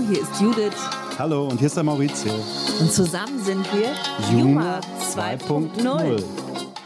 [0.00, 1.18] Hallo, hier ist Judith.
[1.18, 2.32] Hallo, und hier ist der Maurizio.
[2.80, 3.94] Und zusammen sind wir
[4.32, 6.24] Juma 2.0.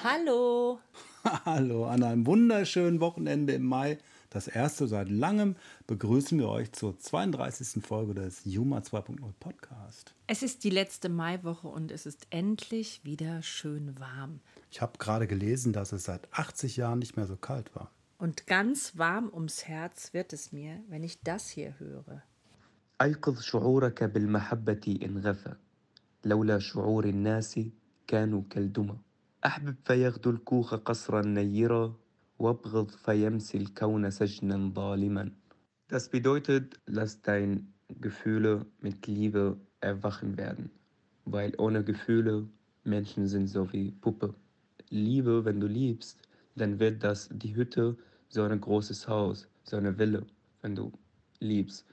[0.03, 0.81] Hallo.
[1.45, 3.99] Hallo, an einem wunderschönen Wochenende im Mai.
[4.31, 5.55] Das erste seit langem
[5.87, 7.85] begrüßen wir euch zur 32.
[7.85, 10.13] Folge des Juma 2.0 Podcast.
[10.27, 14.41] Es ist die letzte Maiwoche und es ist endlich wieder schön warm.
[14.73, 17.93] Ich habe gerade gelesen, dass es seit 80 Jahren nicht mehr so kalt war.
[18.19, 22.25] Und ganz warm ums Herz wird es mir, wenn ich das hier höre.
[23.02, 25.56] أيقظ شعورك بالمحبة إن غفى
[26.26, 27.60] لولا شعور الناس
[28.08, 28.98] كانوا كالدمى
[29.46, 31.96] أحبب فيغدو الكوخ قصرا نيرا
[32.40, 35.32] وابغض فيمسي الكون سجنا ظالما
[35.92, 40.70] Das bedeutet, lass deine Gefühle mit Liebe erwachen werden,
[41.26, 42.48] weil ohne Gefühle
[42.84, 44.36] Menschen sind so wie Puppe.
[44.90, 46.20] Liebe, wenn du liebst,
[46.56, 50.22] dann wird das die Hütte so ein großes Haus, so eine Villa,
[50.62, 50.92] wenn du
[51.40, 51.86] liebst.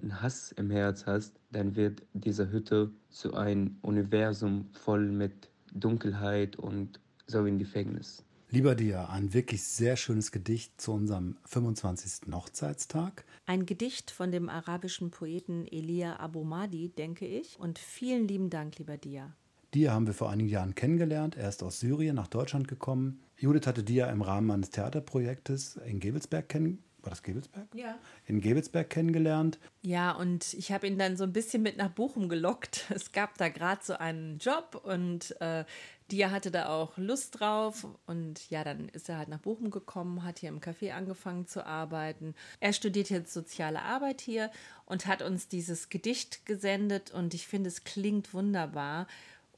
[0.00, 6.56] Einen Hass im Herz hast, dann wird diese Hütte zu einem Universum voll mit Dunkelheit
[6.56, 8.24] und so in Gefängnis.
[8.50, 12.32] Lieber dir, ein wirklich sehr schönes Gedicht zu unserem 25.
[12.32, 13.24] Hochzeitstag.
[13.44, 17.58] Ein Gedicht von dem arabischen Poeten Elia Abomadi, denke ich.
[17.58, 19.34] Und vielen lieben Dank, lieber Dia.
[19.74, 21.36] Dia haben wir vor einigen Jahren kennengelernt.
[21.36, 23.20] Er ist aus Syrien nach Deutschland gekommen.
[23.36, 26.82] Judith hatte Dia im Rahmen eines Theaterprojektes in Gebelsberg kennengelernt.
[27.06, 27.68] War das Gebelsberg?
[27.72, 28.00] Ja.
[28.26, 29.60] In Gebelsberg kennengelernt.
[29.82, 32.84] Ja, und ich habe ihn dann so ein bisschen mit nach Bochum gelockt.
[32.96, 35.64] Es gab da gerade so einen Job und äh,
[36.10, 37.86] Dia hatte da auch Lust drauf.
[38.06, 41.64] Und ja, dann ist er halt nach Bochum gekommen, hat hier im Café angefangen zu
[41.64, 42.34] arbeiten.
[42.58, 44.50] Er studiert jetzt soziale Arbeit hier
[44.84, 47.12] und hat uns dieses Gedicht gesendet.
[47.12, 49.06] Und ich finde, es klingt wunderbar.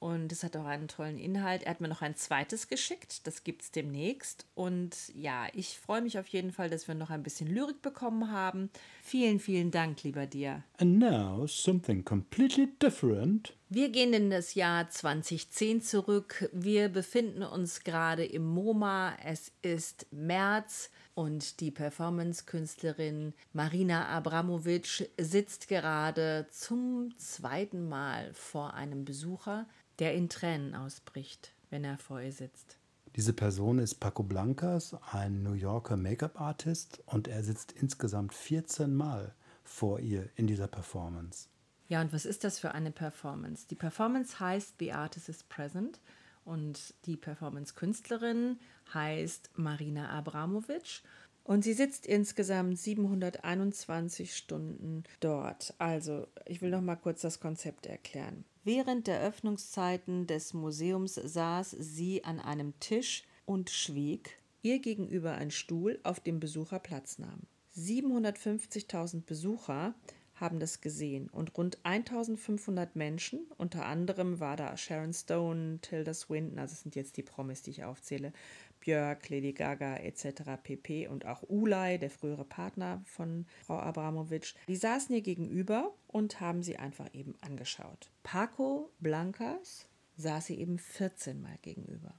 [0.00, 1.64] Und es hat auch einen tollen Inhalt.
[1.64, 3.26] Er hat mir noch ein zweites geschickt.
[3.26, 4.46] Das gibt es demnächst.
[4.54, 8.30] Und ja, ich freue mich auf jeden Fall, dass wir noch ein bisschen Lyrik bekommen
[8.30, 8.70] haben.
[9.02, 10.62] Vielen, vielen Dank, lieber dir.
[10.78, 13.54] And now something completely different.
[13.70, 16.48] Wir gehen in das Jahr 2010 zurück.
[16.52, 19.14] Wir befinden uns gerade im MoMA.
[19.22, 29.04] Es ist März und die Performance-Künstlerin Marina Abramovic sitzt gerade zum zweiten Mal vor einem
[29.04, 29.66] Besucher,
[29.98, 32.78] der in Tränen ausbricht, wenn er vor ihr sitzt.
[33.16, 39.34] Diese Person ist Paco Blancas, ein New Yorker Make-up-Artist, und er sitzt insgesamt 14 Mal
[39.64, 41.48] vor ihr in dieser Performance.
[41.88, 43.66] Ja, und was ist das für eine Performance?
[43.68, 46.00] Die Performance heißt The Artist is Present
[46.44, 48.58] und die Performance-Künstlerin
[48.92, 51.02] heißt Marina Abramovic.
[51.48, 55.72] Und sie sitzt insgesamt 721 Stunden dort.
[55.78, 58.44] Also, ich will noch mal kurz das Konzept erklären.
[58.64, 65.50] Während der Öffnungszeiten des Museums saß sie an einem Tisch und schwieg, ihr gegenüber ein
[65.50, 67.40] Stuhl, auf dem Besucher Platz nahm.
[67.78, 69.94] 750.000 Besucher
[70.40, 76.58] haben das gesehen und rund 1500 Menschen, unter anderem war da Sharon Stone, Tilda Swinton,
[76.58, 78.32] also das sind jetzt die Promis, die ich aufzähle,
[78.80, 80.42] Björk, Lady Gaga etc.
[80.62, 81.08] pp.
[81.08, 86.62] und auch Ulay, der frühere Partner von Frau Abramovic, die saßen ihr gegenüber und haben
[86.62, 88.10] sie einfach eben angeschaut.
[88.22, 92.14] Paco Blancas saß sie eben 14 Mal gegenüber.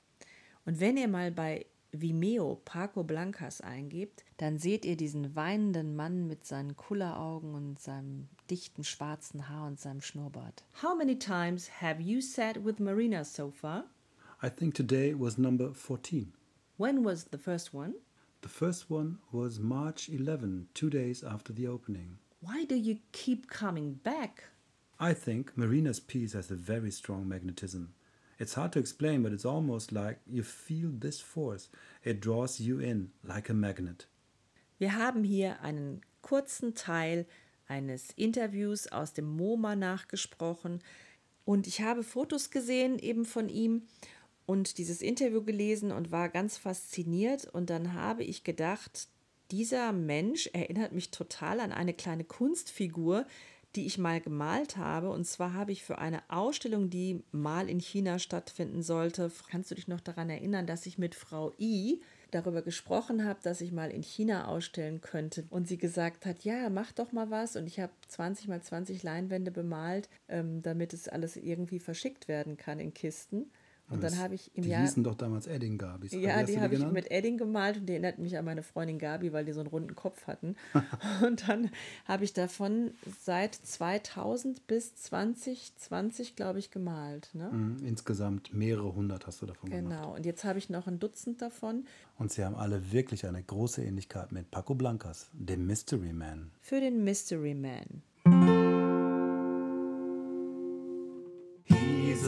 [0.66, 6.28] Und wenn ihr mal bei Vimeo Paco Blancas eingebt, dann seht ihr diesen weinenden Mann
[6.28, 10.64] mit seinen Kulleraugen und seinem dichten schwarzen Haar und seinem Schnurrbart.
[10.82, 13.86] How many times have you sat with Marina so far?
[14.42, 16.34] I think today was number 14.
[16.78, 17.96] When was the first one?
[18.42, 22.20] The first one was March 11, two days after the opening.
[22.40, 24.46] Why do you keep coming back?
[24.98, 27.94] I think Marina's piece has a very strong magnetism.
[28.40, 31.70] It's hard to explain, but it's almost like you feel this force.
[32.04, 34.08] It draws you in like a magnet.
[34.78, 37.26] Wir haben hier einen kurzen Teil
[37.68, 40.80] eines Interviews aus dem MoMA nachgesprochen
[41.44, 43.84] und ich habe Fotos gesehen eben von ihm
[44.46, 49.10] und dieses Interview gelesen und war ganz fasziniert und dann habe ich gedacht,
[49.52, 53.26] dieser Mensch erinnert mich total an eine kleine Kunstfigur,
[53.76, 55.10] die ich mal gemalt habe.
[55.10, 59.76] Und zwar habe ich für eine Ausstellung, die mal in China stattfinden sollte, kannst du
[59.76, 62.02] dich noch daran erinnern, dass ich mit Frau I
[62.32, 65.46] darüber gesprochen habe, dass ich mal in China ausstellen könnte.
[65.50, 67.56] Und sie gesagt hat, ja, mach doch mal was.
[67.56, 72.58] Und ich habe 20 mal 20 Leinwände bemalt, ähm, damit es alles irgendwie verschickt werden
[72.58, 73.52] kann in Kisten.
[73.90, 74.82] Und dann habe ich im die Jahr.
[74.82, 76.12] Die hießen doch damals Edding Gabis.
[76.12, 79.00] Ja, die, die habe ich mit Edding gemalt und die erinnert mich an meine Freundin
[79.00, 80.56] Gabi, weil die so einen runden Kopf hatten.
[81.26, 81.72] und dann
[82.06, 82.92] habe ich davon
[83.24, 87.30] seit 2000 bis 2020, glaube ich, gemalt.
[87.34, 87.50] Ne?
[87.52, 89.90] Mhm, insgesamt mehrere hundert hast du davon genau.
[89.90, 90.02] gemacht.
[90.02, 91.86] Genau, und jetzt habe ich noch ein Dutzend davon.
[92.18, 96.52] Und sie haben alle wirklich eine große Ähnlichkeit mit Paco Blancas, dem Mystery Man.
[96.62, 98.04] Für den Mystery Man.
[101.66, 102.28] He's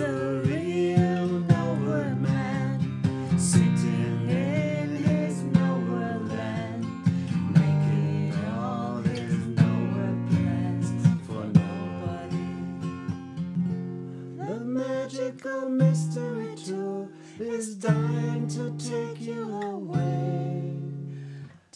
[17.42, 20.74] is dying to take you away.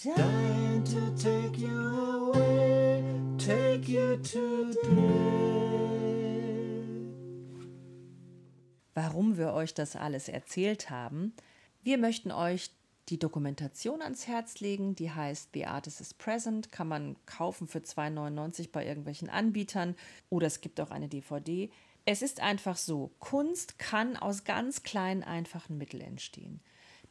[0.04, 3.04] Dying to take you away,
[3.38, 5.66] take you today.
[8.94, 11.34] Warum wir euch das alles erzählt haben,
[11.84, 12.70] wir möchten euch
[13.10, 17.80] die Dokumentation ans Herz legen, die heißt The Artist is Present, kann man kaufen für
[17.80, 19.96] 2,99 bei irgendwelchen Anbietern
[20.30, 21.70] oder es gibt auch eine DVD.
[22.06, 26.62] Es ist einfach so, Kunst kann aus ganz kleinen, einfachen Mitteln entstehen.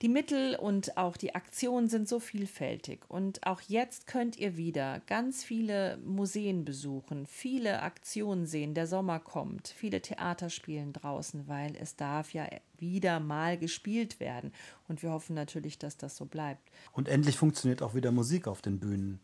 [0.02, 3.04] Die Mittel und auch die Aktionen sind so vielfältig.
[3.08, 8.74] Und auch jetzt könnt ihr wieder ganz viele Museen besuchen, viele Aktionen sehen.
[8.74, 12.46] Der Sommer kommt, viele Theater spielen draußen, weil es darf ja
[12.78, 14.52] wieder mal gespielt werden.
[14.88, 16.70] Und wir hoffen natürlich, dass das so bleibt.
[16.92, 19.20] Und endlich funktioniert auch wieder Musik auf den Bühnen.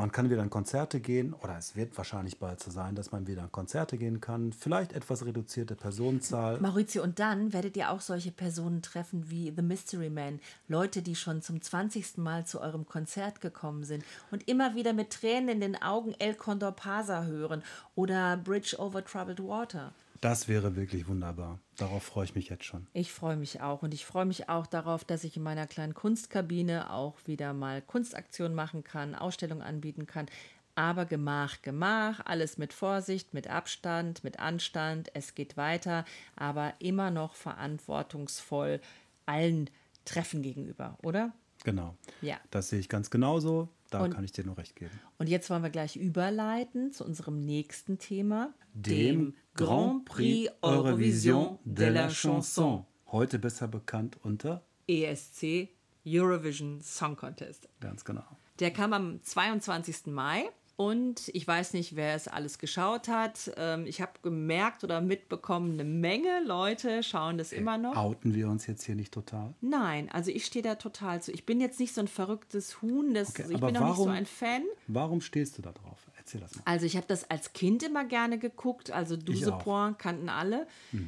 [0.00, 3.26] Man kann wieder in Konzerte gehen oder es wird wahrscheinlich bald so sein, dass man
[3.26, 4.54] wieder in Konzerte gehen kann.
[4.54, 6.58] Vielleicht etwas reduzierte Personenzahl.
[6.58, 10.40] Maurizio, und dann werdet ihr auch solche Personen treffen wie The Mystery Man.
[10.68, 12.16] Leute, die schon zum 20.
[12.16, 16.32] Mal zu eurem Konzert gekommen sind und immer wieder mit Tränen in den Augen El
[16.32, 17.62] Condor Pasa hören
[17.94, 19.92] oder Bridge over Troubled Water.
[20.20, 21.60] Das wäre wirklich wunderbar.
[21.76, 22.86] Darauf freue ich mich jetzt schon.
[22.92, 25.94] Ich freue mich auch und ich freue mich auch darauf, dass ich in meiner kleinen
[25.94, 30.26] Kunstkabine auch wieder mal Kunstaktionen machen kann, Ausstellungen anbieten kann.
[30.74, 35.10] Aber Gemach, Gemach, alles mit Vorsicht, mit Abstand, mit Anstand.
[35.14, 36.04] Es geht weiter,
[36.36, 38.80] aber immer noch verantwortungsvoll
[39.26, 39.70] allen
[40.04, 41.32] Treffen gegenüber, oder?
[41.64, 41.94] Genau.
[42.22, 42.36] Ja.
[42.50, 43.68] Das sehe ich ganz genauso.
[43.90, 44.98] Da Und- kann ich dir nur recht geben.
[45.18, 49.34] Und jetzt wollen wir gleich überleiten zu unserem nächsten Thema, Dem
[49.64, 52.84] Grand Prix Eurovision de la Chanson.
[53.12, 54.62] Heute besser bekannt unter.
[54.88, 55.68] ESC
[56.06, 57.68] Eurovision Song Contest.
[57.80, 58.24] Ganz genau.
[58.58, 60.06] Der kam am 22.
[60.06, 60.44] Mai
[60.76, 63.52] und ich weiß nicht, wer es alles geschaut hat.
[63.58, 67.96] Ähm, Ich habe gemerkt oder mitbekommen, eine Menge Leute schauen das immer noch.
[67.96, 69.52] Outen wir uns jetzt hier nicht total?
[69.60, 71.32] Nein, also ich stehe da total zu.
[71.32, 74.04] Ich bin jetzt nicht so ein verrücktes Huhn, das, Okay, ich bin auch nicht so
[74.04, 74.62] warum- ein Fan.
[74.86, 75.98] Warum stehst du da drauf?
[76.30, 76.62] Erzähl das mal.
[76.64, 79.58] Also ich habe das als Kind immer gerne geguckt, also Douze auch.
[79.58, 79.62] Mhm.
[79.64, 80.66] Point kannten alle.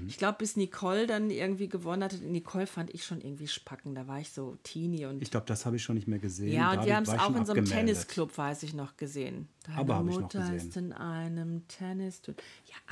[0.08, 2.16] Ich glaube, bis Nicole dann irgendwie gewonnen hatte.
[2.18, 5.64] Nicole fand ich schon irgendwie spacken, da war ich so teeny und Ich glaube, das
[5.64, 6.52] habe ich schon nicht mehr gesehen.
[6.52, 7.64] ja, und Da wir hab haben es auch in so einem.
[7.64, 9.48] Tennisclub, weiß ich noch, gesehen.
[9.64, 12.22] Deine Aber hab ich noch Mutter ist in einem Tennis.
[12.26, 12.34] Ja,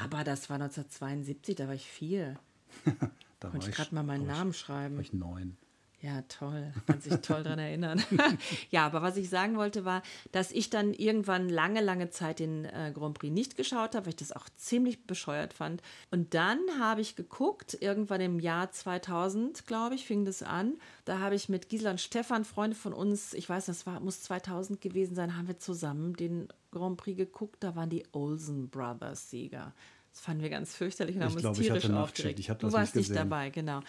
[0.04, 2.38] aber das war 1972, da war ich vier.
[3.40, 4.96] Da Konnte ich gerade mal meinen Namen schreiben.
[4.96, 5.56] War ich neun.
[6.02, 6.72] Ja, toll.
[6.86, 8.02] Kann sich toll daran erinnern.
[8.70, 10.02] ja, aber was ich sagen wollte, war,
[10.32, 14.10] dass ich dann irgendwann lange, lange Zeit den äh, Grand Prix nicht geschaut habe, weil
[14.10, 15.82] ich das auch ziemlich bescheuert fand.
[16.10, 20.78] Und dann habe ich geguckt, irgendwann im Jahr 2000, glaube ich, fing das an.
[21.04, 24.22] Da habe ich mit Gisela und Stefan, Freunde von uns, ich weiß, das war, muss
[24.22, 27.62] 2000 gewesen sein, haben wir zusammen den Grand Prix geguckt.
[27.62, 29.74] Da waren die Olsen Brothers Sieger.
[30.12, 32.38] Das fanden wir ganz fürchterlich und Ich haben uns glaube, ich tierisch hatte aufgeregt.
[32.40, 33.80] Ich hab du das warst nicht dabei, genau.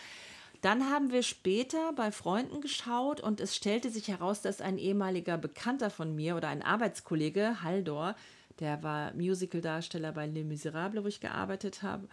[0.61, 5.37] Dann haben wir später bei Freunden geschaut und es stellte sich heraus, dass ein ehemaliger
[5.37, 8.15] Bekannter von mir oder ein Arbeitskollege, Haldor,
[8.59, 12.07] der war Musicaldarsteller bei Les Miserables, wo ich gearbeitet habe.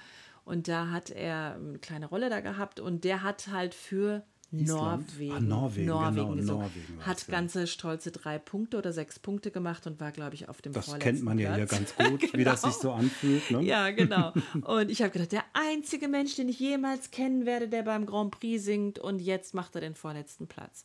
[0.46, 4.22] Und da hat er eine kleine Rolle da gehabt und der hat halt für?
[4.50, 6.46] Norwegen, Ah, Norwegen, genau, gesucht.
[6.58, 7.32] Norwegen hat ja.
[7.32, 10.86] ganze stolze drei Punkte oder sechs Punkte gemacht und war, glaube ich, auf dem Das
[10.86, 12.72] vorletzten kennt man ja hier ganz gut, wie das Genau.
[12.72, 13.50] sich so anfühlt.
[13.50, 13.62] Ne?
[13.62, 14.32] Ja, genau.
[14.62, 18.30] Und ich habe gedacht, der einzige Mensch, den ich jemals kennen werde, der beim Grand
[18.30, 20.82] Prix singt und jetzt macht er den vorletzten Platz.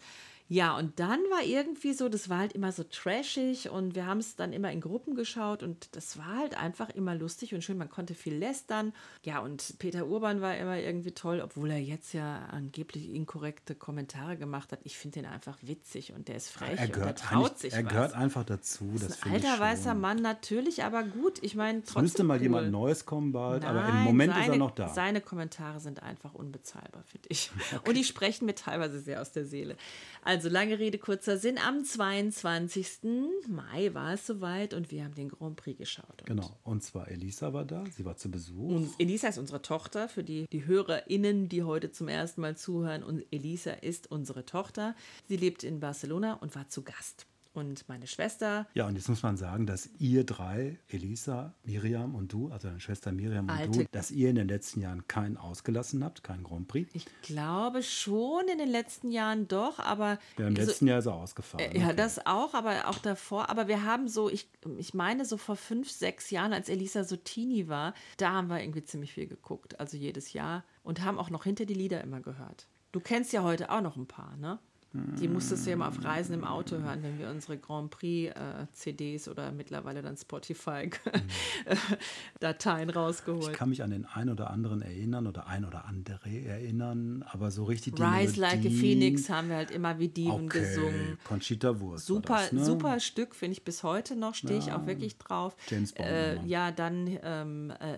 [0.50, 4.20] Ja, und dann war irgendwie so, das war halt immer so trashig und wir haben
[4.20, 7.78] es dann immer in Gruppen geschaut und das war halt einfach immer lustig und schön.
[7.78, 8.94] Man konnte viel lästern.
[9.24, 14.36] Ja, und Peter Urban war immer irgendwie toll, obwohl er jetzt ja angeblich inkorrekte Kommentare
[14.38, 14.80] gemacht hat.
[14.84, 17.74] Ich finde den einfach witzig und der ist frech Er und der gehört, traut sich
[17.74, 17.92] er was.
[17.92, 18.90] gehört einfach dazu.
[18.94, 19.94] Das, das ist ein alter weißer.
[19.96, 21.40] Mann natürlich, aber gut.
[21.42, 22.44] Ich meine, Es trotzdem müsste mal cool.
[22.44, 24.90] jemand Neues kommen bald, aber im Nein, Moment seine, ist er noch da.
[24.90, 27.50] Seine Kommentare sind einfach unbezahlbar, finde ich.
[27.88, 29.78] Und die sprechen mir teilweise sehr aus der Seele.
[30.22, 31.58] Also lange Rede, kurzer Sinn.
[31.58, 33.00] Am 22.
[33.48, 36.22] Mai war es soweit und wir haben den Grand Prix geschaut.
[36.22, 36.58] Und Genau.
[36.64, 38.70] Und zwar Elisa war da, sie war zu Besuch.
[38.70, 43.04] und Elisa ist unsere Tochter, für die, die HörerInnen, die heute zum ersten Mal zuhören.
[43.04, 44.96] Und Elisa ist unsere Tochter.
[45.28, 47.26] Sie lebt in Barcelona und war zu Gast.
[47.54, 52.34] Und meine Schwester Ja, und jetzt muss man sagen, dass ihr drei, Elisa, Miriam und
[52.34, 55.38] du, also deine Schwester Miriam und Alte- du, dass ihr in den letzten Jahren keinen
[55.38, 56.90] ausgelassen habt, keinen Grand Prix.
[56.96, 61.06] Ich glaube schon in den letzten Jahren doch, aber Ja, Im also- letzten Jahr ist
[61.06, 61.72] er ausgefallen.
[61.72, 61.96] Äh, Ja, okay.
[61.96, 63.50] das auch, aber auch davor.
[63.50, 67.16] Aber wir haben so, ich, ich meine, so vor fünf, sechs Jahren, als Elisa so
[67.18, 69.80] teeny war, da haben wir irgendwie ziemlich viel geguckt.
[69.80, 70.64] Also jedes Jahr.
[70.82, 72.68] Und haben auch noch hinter die Lieder immer gehört.
[72.92, 74.58] Du kennst ja heute auch noch ein paar, ne?
[74.94, 79.26] Die musstest du ja mal auf Reisen im Auto hören, wenn wir unsere Grand Prix-CDs
[79.26, 83.54] äh, oder mittlerweile dann Spotify-Dateien rausgeholt.
[83.54, 87.50] Ich kann mich an den ein oder anderen erinnern oder ein oder andere erinnern, aber
[87.50, 90.60] so richtig die Rise Melodien, Like a Phoenix haben wir halt immer wie Diven okay.
[90.60, 91.18] gesungen.
[91.24, 92.06] Conchita Wurst.
[92.06, 92.64] Super, das, ne?
[92.64, 95.56] super Stück, finde ich bis heute noch, stehe ich auch wirklich drauf.
[95.70, 97.98] James Bond Äh, ja, dann ähm, äh,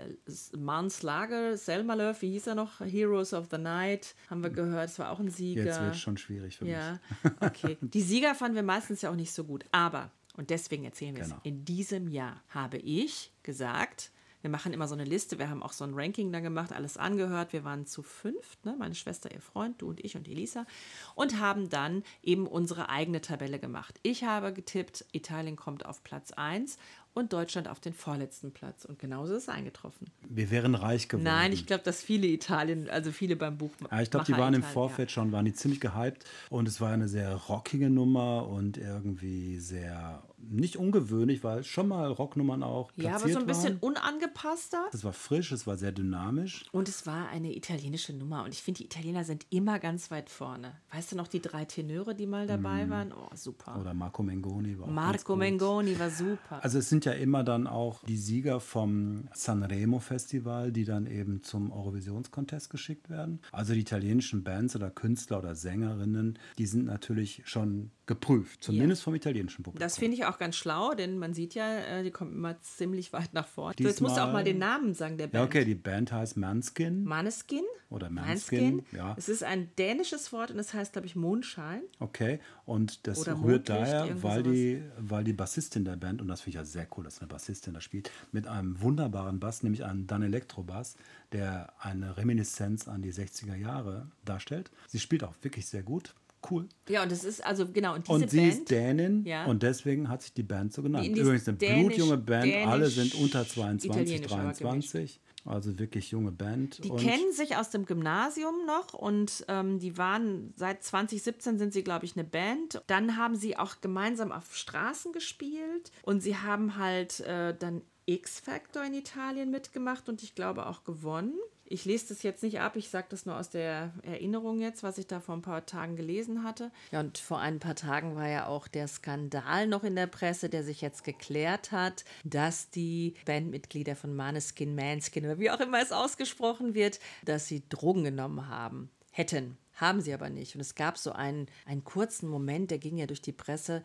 [0.58, 2.80] Mans Lager, Selma Löw, wie hieß er noch?
[2.80, 5.66] Heroes of the Night, haben wir gehört, das war auch ein Sieger.
[5.66, 6.85] Jetzt wird es schon schwierig für mich.
[6.86, 7.78] Ja, okay.
[7.82, 9.66] Die Sieger fanden wir meistens ja auch nicht so gut.
[9.72, 11.36] Aber, und deswegen erzählen wir Genau.
[11.38, 14.12] es, in diesem Jahr habe ich gesagt,
[14.42, 16.98] wir machen immer so eine Liste, wir haben auch so ein Ranking dann gemacht, alles
[16.98, 17.52] angehört.
[17.52, 18.76] Wir waren zu fünft, ne?
[18.78, 20.68] meine Schwester, ihr Freund, du und ich und Elisa,
[21.16, 24.00] und haben dann eben unsere eigene Tabelle gemacht.
[24.04, 26.78] Ich habe getippt, Italien kommt auf Platz 1
[27.16, 28.86] und Deutschland auf den vorletzten Platz.
[28.86, 30.08] Und genauso ist es eingetroffen.
[30.30, 31.24] Wir wären reich geworden.
[31.24, 33.72] Nein, ich glaube, dass viele Italien, also viele beim Buch.
[33.90, 36.80] Ja, ich glaube, die waren im Italien, Vorfeld schon, waren die ziemlich gehypt und es
[36.82, 42.92] war eine sehr rockige Nummer und irgendwie sehr nicht ungewöhnlich, weil schon mal Rocknummern auch
[42.96, 43.96] Ja, aber so ein bisschen waren.
[43.96, 44.86] unangepasster.
[44.94, 46.66] Es war frisch, es war sehr dynamisch.
[46.72, 48.44] Und es war eine italienische Nummer.
[48.44, 50.74] Und ich finde, die Italiener sind immer ganz weit vorne.
[50.92, 53.12] Weißt du noch die drei Tenöre, die mal dabei waren?
[53.12, 53.80] Oh, super.
[53.80, 55.36] Oder Marco Mengoni war auch Marco.
[55.36, 56.64] Mengoni war super.
[56.64, 61.44] Also es sind ja immer dann auch die Sieger vom Sanremo Festival, die dann eben
[61.44, 63.40] zum Eurovisionskontest geschickt werden.
[63.52, 69.16] Also die italienischen Bands oder Künstler oder Sängerinnen, die sind natürlich schon geprüft, zumindest vom
[69.16, 69.80] italienischen Publikum.
[69.84, 73.14] Das finde ich auch ganz schlau, denn man sieht ja, äh, die kommen immer ziemlich
[73.14, 73.76] weit nach vorne.
[73.80, 75.46] So, Jetzt musst du auch Diesmal- mal den Namen sagen der ja, Band.
[75.46, 77.04] okay, die Band heißt Manskin.
[77.04, 77.64] Maneskin?
[77.90, 79.14] Oder Manskin, ja.
[79.18, 81.82] Es ist ein dänisches Wort und es heißt, glaube ich, Mondschein.
[82.00, 84.54] Okay, und das Oder rührt Mondlicht, daher, weil sowas.
[84.56, 87.28] die, weil die Bassistin der Band, und das finde ich ja sehr cool, dass eine
[87.28, 90.96] Bassistin da spielt, mit einem wunderbaren Bass, nämlich einem Dan Electro-Bass,
[91.32, 94.72] der eine Reminiszenz an die 60er Jahre darstellt.
[94.88, 96.14] Sie spielt auch wirklich sehr gut.
[96.50, 96.68] Cool.
[96.88, 98.54] Ja, und es ist also, genau, und diese Und sie Band.
[98.54, 99.46] ist Dänin Ja.
[99.46, 101.08] und deswegen hat sich die Band so genannt.
[101.08, 105.20] Übrigens eine blutjunge Band, alle Dänisch- sind unter 22, Italienisch aber 23.
[105.46, 106.84] Also wirklich junge Band.
[106.84, 111.84] Die kennen sich aus dem Gymnasium noch und ähm, die waren seit 2017 sind sie,
[111.84, 112.82] glaube ich, eine Band.
[112.88, 118.84] Dann haben sie auch gemeinsam auf Straßen gespielt und sie haben halt äh, dann X-Factor
[118.84, 121.36] in Italien mitgemacht und ich glaube auch gewonnen.
[121.68, 125.00] Ich lese das jetzt nicht ab, ich sage das nur aus der Erinnerung jetzt, was
[125.00, 126.72] ich da vor ein paar Tagen gelesen hatte.
[126.92, 130.48] Ja, und vor ein paar Tagen war ja auch der Skandal noch in der Presse,
[130.48, 135.82] der sich jetzt geklärt hat, dass die Bandmitglieder von Maneskin, Manskin oder wie auch immer
[135.82, 138.92] es ausgesprochen wird, dass sie Drogen genommen haben.
[139.12, 139.58] Hätten.
[139.76, 140.56] Haben sie aber nicht.
[140.56, 143.84] Und es gab so einen, einen kurzen Moment, der ging ja durch die Presse.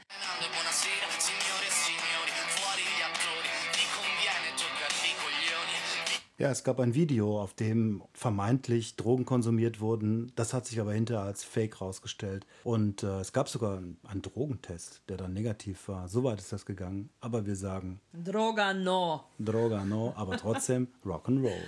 [6.41, 10.33] Ja, es gab ein Video, auf dem vermeintlich Drogen konsumiert wurden.
[10.37, 12.47] Das hat sich aber hinterher als Fake rausgestellt.
[12.65, 16.09] Und äh, es gab sogar einen, einen Drogentest, der dann negativ war.
[16.09, 17.11] So weit ist das gegangen.
[17.21, 19.25] Aber wir sagen Droga no.
[19.39, 21.61] Droga no, aber trotzdem Rock'n'Roll.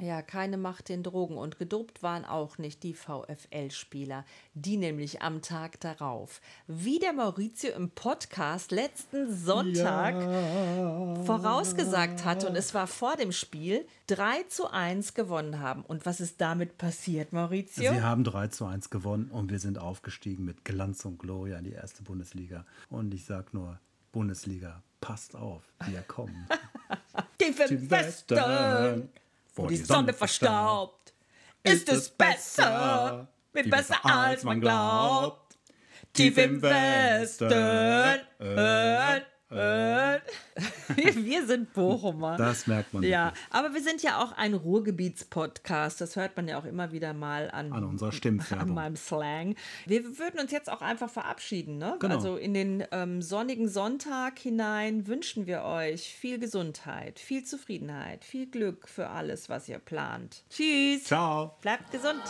[0.00, 1.36] Ja, keine Macht den Drogen.
[1.36, 4.24] Und gedopt waren auch nicht die VfL-Spieler.
[4.54, 10.14] Die nämlich am Tag darauf, wie der Maurizio im Podcast letzten Sonntag
[11.24, 15.82] vorausgesagt hatte, und es war vor dem Spiel, 3 zu 1 gewonnen haben.
[15.82, 17.92] Und was ist damit passiert, Maurizio?
[17.92, 21.64] Sie haben 3 zu 1 gewonnen und wir sind aufgestiegen mit Glanz und Gloria in
[21.64, 22.64] die erste Bundesliga.
[22.88, 23.78] Und ich sag nur,
[24.12, 26.48] Bundesliga, passt auf, wir kommen.
[27.38, 29.08] Im Westen,
[29.54, 31.12] wo die Sonne verstaubt,
[31.62, 35.56] ist es besser, viel besser als man glaubt.
[36.12, 37.48] Tief im Westen.
[39.56, 42.36] wir sind Bochumer.
[42.36, 43.44] Das merkt man Ja, wirklich.
[43.50, 46.00] aber wir sind ja auch ein Ruhrgebietspodcast.
[46.00, 48.74] Das hört man ja auch immer wieder mal an, An unserer an Stimmfärbung.
[48.74, 49.56] meinem Slang.
[49.86, 51.78] Wir würden uns jetzt auch einfach verabschieden.
[51.78, 51.96] Ne?
[51.98, 52.14] Genau.
[52.14, 58.46] Also in den ähm, sonnigen Sonntag hinein wünschen wir euch viel Gesundheit, viel Zufriedenheit, viel
[58.46, 60.44] Glück für alles, was ihr plant.
[60.50, 61.04] Tschüss.
[61.04, 61.56] Ciao.
[61.60, 62.22] Bleibt gesund.